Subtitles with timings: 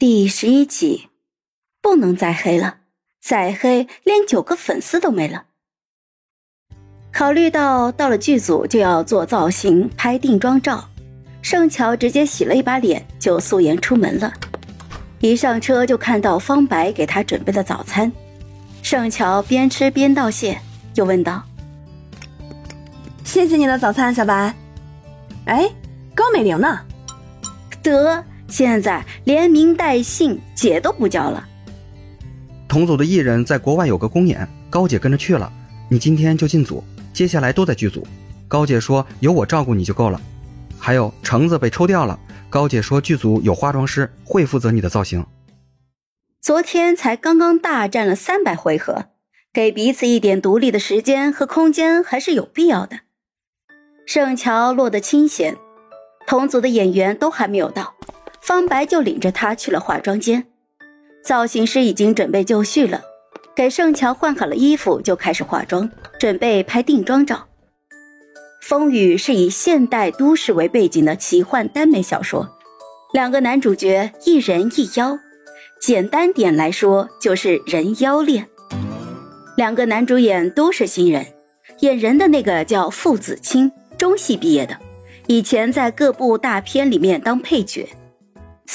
[0.00, 1.08] 第十一集，
[1.82, 2.76] 不能再黑了，
[3.20, 5.46] 再黑连九个粉丝都没了。
[7.12, 10.88] 考虑到到了剧组就要做造型、拍定妆照，
[11.42, 14.32] 盛乔直接洗了一把脸就素颜出门了。
[15.18, 18.12] 一上车就看到方白给他准备的早餐，
[18.84, 20.56] 盛乔边吃边道谢，
[20.94, 21.42] 又问道
[23.26, 24.54] ：“谢谢你的早餐，小白。
[25.46, 25.68] 哎，
[26.14, 26.78] 高美玲呢？
[27.82, 31.46] 得。”现在连名带姓姐都不叫了。
[32.66, 35.50] 同组的艺人在国外有个公演，高姐跟着去了。
[35.90, 36.82] 你今天就进组，
[37.12, 38.06] 接下来都在剧组。
[38.46, 40.20] 高姐说有我照顾你就够了。
[40.78, 42.18] 还有橙子被抽掉了，
[42.48, 45.24] 高姐说剧组有化妆师会负责你的造型。
[46.40, 49.06] 昨天才刚刚大战了三百回合，
[49.52, 53.00] 给彼此一点独立的时间和空间还是有必要的。
[54.06, 55.56] 盛乔落得清闲，
[56.26, 57.94] 同组的演员都还没有到。
[58.48, 60.46] 方白就领着他去了化妆间，
[61.22, 63.02] 造型师已经准备就绪了，
[63.54, 67.36] 给盛乔换好了衣服，就开始化妆，准备拍定妆照。
[68.62, 72.48] 《风雨》是以现代都市为背景的奇幻耽美小说，
[73.12, 75.18] 两个男主角一人一妖，
[75.78, 78.48] 简单点来说就是人妖恋。
[79.58, 81.26] 两个男主演都是新人，
[81.80, 84.74] 演人的那个叫傅子清，中戏毕业的，
[85.26, 87.86] 以前在各部大片里面当配角。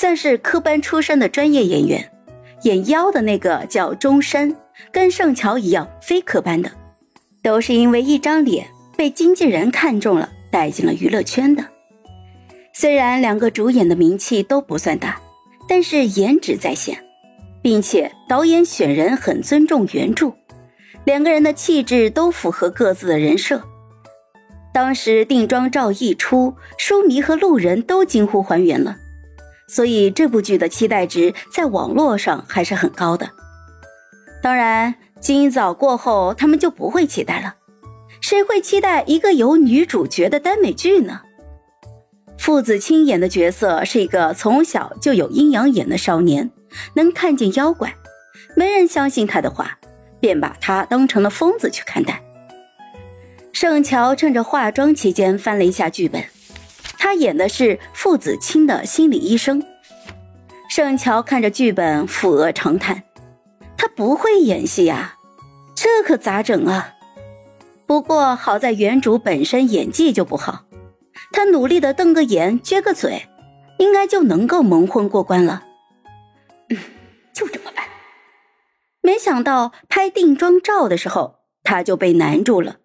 [0.04, 2.12] 算是科班出身的专业演员，
[2.64, 4.54] 演妖的那个叫钟山，
[4.92, 6.70] 跟盛乔一样非科班的，
[7.42, 11.66] 都是因为一张脸被经纪人看中了，带进了娱乐圈的。
[12.74, 15.22] 虽然两个主演的名气都不算大，
[15.70, 17.02] 但是颜值在线，
[17.62, 20.34] 并且导演选人很尊重原著，
[21.06, 23.64] 两个人的气质都符合各自的人设。
[24.74, 28.98] 当时定妆照一出，书迷和路人都惊呼还原了。
[29.74, 33.28] 所以这部剧的期待值在网络上还是很高的。
[34.40, 37.56] 当然，今早过后，他们就不会期待了。
[38.22, 41.22] 谁会期待一个有女主角的耽美剧呢？
[42.38, 46.52] 傅子清演的角色是一个从小就有阴阳眼的少年，
[46.94, 47.96] 能看见妖怪，
[48.56, 49.80] 没人相信他的话，
[50.20, 52.22] 便把他当成了疯子去看待。
[53.52, 56.24] 盛乔趁着化妆期间翻了一下剧本。
[57.00, 59.62] 他演的是傅子清的心理医生。
[60.76, 63.04] 盛乔看着剧本，抚额长叹
[63.78, 65.20] ：“他不会演戏呀，
[65.76, 66.96] 这可咋整啊？”
[67.86, 70.66] 不过好在原主本身演技就不好，
[71.32, 73.28] 他努力的瞪个眼，撅个嘴，
[73.78, 75.62] 应该就能够蒙混过关了。
[76.70, 76.78] 嗯，
[77.36, 77.86] 就这么办。
[79.00, 82.78] 没想到拍定妆照的时候，他就被难住了。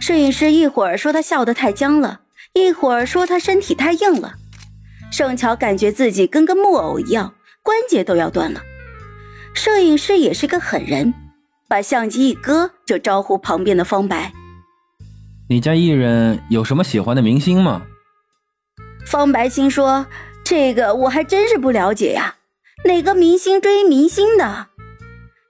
[0.00, 2.20] 摄影师一会儿说他笑得太僵了。
[2.52, 4.34] 一会儿说他身体太硬了，
[5.10, 8.62] 盛乔感觉自己跟个木偶一样，关节都要断了。
[9.54, 11.12] 摄影师也是个狠人，
[11.68, 14.32] 把相机一搁，就招呼旁边的方白
[15.50, 17.82] ：“你家艺人有什么喜欢的明星吗？”
[19.04, 20.06] 方白心说
[20.44, 22.36] ：“这个我还真是不了解呀，
[22.84, 24.68] 哪个明星追明星的？”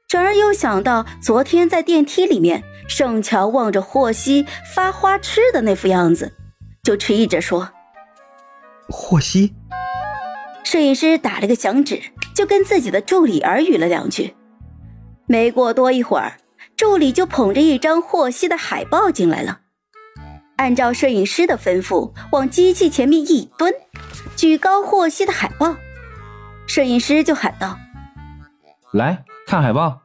[0.08, 6.32] 转而又想到昨天在电梯里面，盛乔望着霍希发花痴的那副样子。
[6.82, 7.68] 就迟疑着说
[8.90, 9.54] ：“霍希。”
[10.64, 12.00] 摄影师打了个响指，
[12.34, 14.34] 就跟自己的助理耳语了两句。
[15.26, 16.38] 没过多一会儿，
[16.76, 19.60] 助理就捧着一张霍希的海报进来了。
[20.56, 23.72] 按照摄影师的吩咐，往机器前面一蹲，
[24.36, 25.76] 举高霍希的海报。
[26.66, 27.78] 摄影师就喊道
[28.92, 30.02] ：“来看海报。”